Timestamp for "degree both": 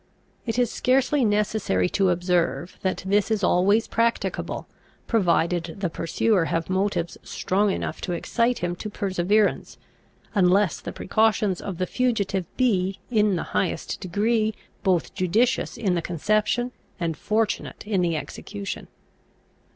13.99-15.13